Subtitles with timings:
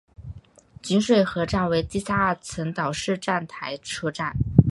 [0.81, 4.35] 锦水河站为地下二层岛式站台车站。